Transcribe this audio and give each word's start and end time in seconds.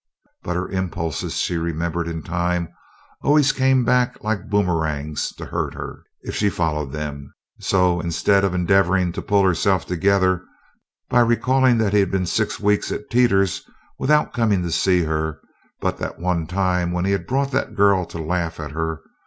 But 0.41 0.55
her 0.55 0.67
impulses, 0.67 1.35
she 1.37 1.57
remembered 1.57 2.07
in 2.07 2.23
time, 2.23 2.69
always 3.21 3.51
came 3.51 3.85
back 3.85 4.23
like 4.23 4.49
boomerangs 4.49 5.31
to 5.33 5.45
hurt 5.45 5.75
her, 5.75 6.01
if 6.21 6.35
she 6.35 6.49
followed 6.49 6.91
them, 6.91 7.31
so, 7.59 7.99
instead, 7.99 8.43
she 8.43 8.47
endeavored 8.51 9.13
to 9.13 9.21
pull 9.21 9.43
herself 9.43 9.85
together 9.85 10.43
by 11.07 11.19
recalling 11.19 11.77
that 11.77 11.93
he 11.93 11.99
had 11.99 12.09
been 12.09 12.25
six 12.25 12.59
weeks 12.59 12.91
at 12.91 13.11
Teeters' 13.11 13.61
without 13.99 14.33
coming 14.33 14.63
to 14.63 14.71
see 14.71 15.03
her 15.03 15.39
but 15.79 15.99
the 15.99 16.07
one 16.17 16.47
time 16.47 16.91
when 16.91 17.05
he 17.05 17.11
had 17.11 17.27
brought 17.27 17.51
that 17.51 17.75
girl 17.75 18.03
to 18.07 18.17
laugh 18.17 18.59
at 18.59 18.71
her. 18.71 19.01